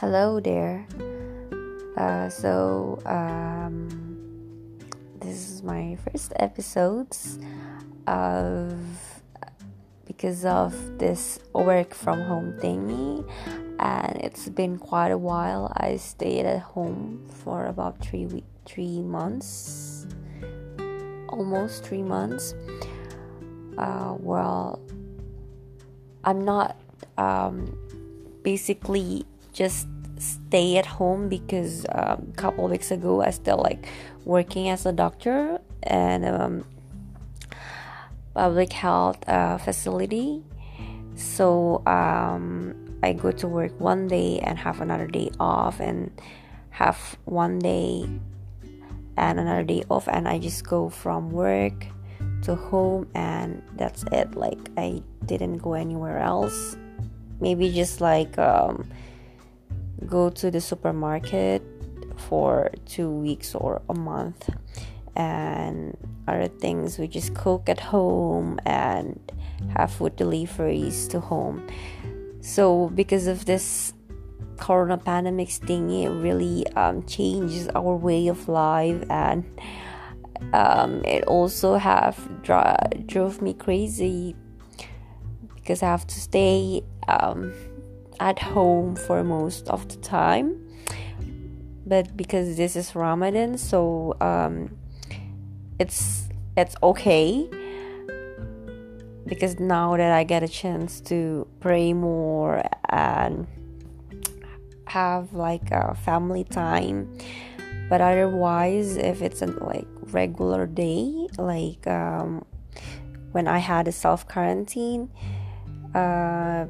[0.00, 0.86] hello there.
[1.94, 3.86] Uh, so, um,
[5.20, 7.38] this is my first episodes
[8.06, 8.72] of
[10.06, 13.28] because of this work from home thingy,
[13.78, 15.70] and it's been quite a while.
[15.76, 20.06] I stayed at home for about three week, three months,
[21.28, 22.54] almost three months.
[23.76, 24.80] Uh, well,
[26.24, 26.80] I'm not
[27.18, 27.76] um,
[28.42, 29.86] basically just
[30.18, 33.88] stay at home because um, a couple weeks ago I still like
[34.24, 36.64] working as a doctor and um,
[38.34, 40.42] public health uh, facility.
[41.14, 46.10] So um, I go to work one day and have another day off and
[46.70, 48.08] have one day
[49.16, 51.86] and another day off and I just go from work
[52.42, 56.76] to home and that's it like I didn't go anywhere else
[57.40, 58.88] maybe just like um,
[60.06, 61.62] go to the supermarket
[62.16, 64.50] for two weeks or a month
[65.16, 65.96] and
[66.28, 66.98] other things.
[66.98, 69.18] We just cook at home and
[69.76, 71.66] have food deliveries to home.
[72.40, 73.92] So because of this
[74.56, 79.42] corona pandemic thing it really um, changes our way of life and
[80.52, 84.36] um, it also have dro- drove me crazy
[85.56, 87.52] because I have to stay um,
[88.20, 90.56] at home for most of the time.
[91.86, 94.76] But because this is Ramadan, so um,
[95.78, 97.48] it's it's okay
[99.26, 103.46] because now that I get a chance to pray more and
[104.86, 107.08] have like a family time
[107.88, 112.44] but otherwise if it's a like regular day like um,
[113.30, 115.08] when i had a self quarantine
[115.94, 116.66] uh,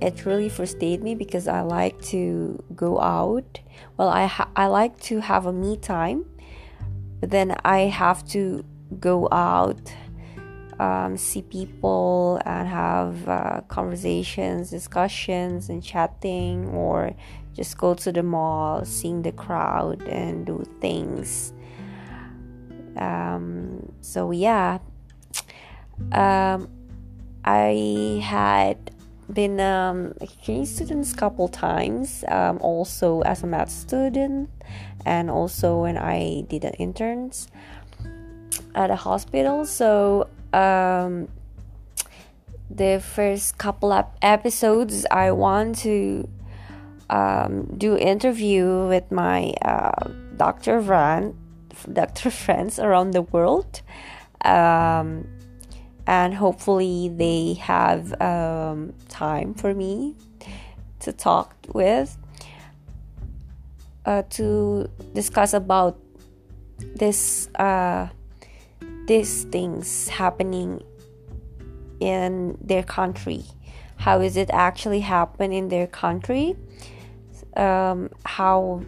[0.00, 3.60] it really frustrated me because I like to go out.
[3.96, 6.24] Well, I ha- I like to have a me time,
[7.20, 8.64] but then I have to
[9.00, 9.92] go out,
[10.78, 17.14] um, see people, and have uh, conversations, discussions, and chatting, or
[17.54, 21.52] just go to the mall, seeing the crowd, and do things.
[22.96, 24.78] Um, so yeah.
[26.12, 26.68] Um,
[27.44, 28.92] I had
[29.32, 34.50] been um, exchange students couple times, um, also as a math student,
[35.04, 37.48] and also when I did an interns
[38.74, 39.64] at a hospital.
[39.66, 41.28] So um,
[42.70, 46.28] the first couple of episodes, I want to
[47.10, 51.34] um, do interview with my uh, doctor friend,
[51.92, 53.82] doctor friends around the world.
[54.44, 55.26] Um,
[56.08, 60.16] and hopefully they have um, time for me
[61.00, 62.16] to talk with
[64.06, 65.98] uh, to discuss about
[66.96, 68.08] this uh,
[69.06, 70.82] these things happening
[72.00, 73.44] in their country.
[73.96, 76.56] How is it actually happen in their country?
[77.54, 78.82] Um, how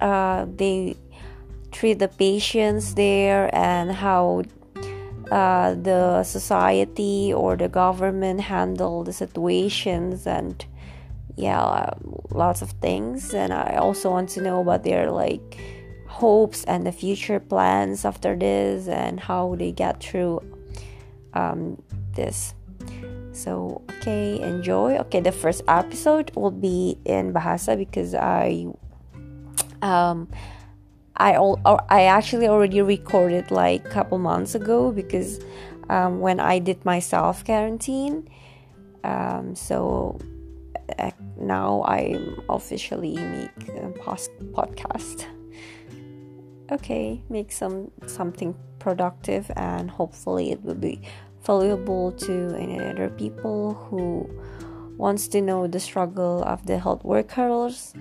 [0.00, 0.96] uh, they
[1.72, 4.44] treat the patients there and how
[5.30, 10.64] uh, the society or the government handle the situations and
[11.36, 11.90] yeah
[12.30, 13.32] lots of things.
[13.32, 15.58] And i also want to know about their like
[16.06, 20.42] hopes and the future plans after this and how they get through
[21.34, 21.80] um,
[22.14, 22.54] this.
[23.32, 24.98] So okay enjoy.
[25.06, 28.66] Okay the first episode will be in bahasa because i
[29.80, 30.28] um
[31.20, 31.60] I all
[31.90, 35.38] I actually already recorded like a couple months ago because
[35.90, 38.26] um, when I did my self quarantine,
[39.04, 40.18] um, so
[40.98, 43.92] uh, now I'm officially make a
[44.56, 45.26] podcast.
[46.72, 51.02] Okay, make some something productive and hopefully it will be
[51.42, 54.30] valuable to any other people who
[54.96, 57.92] wants to know the struggle of the health workers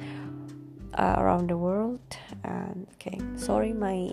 [1.00, 2.00] uh, around the world.
[2.44, 4.12] And okay sorry my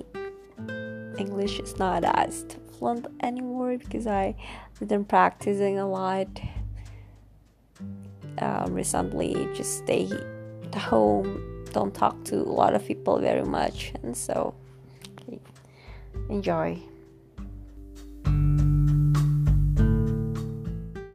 [1.18, 4.34] english is not as fluent anymore because i
[4.78, 6.28] didn't practicing a lot
[8.38, 10.08] um, recently just stay
[10.64, 14.54] at home don't talk to a lot of people very much and so
[15.22, 15.40] okay,
[16.28, 16.78] enjoy